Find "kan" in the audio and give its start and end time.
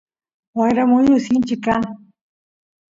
1.65-1.83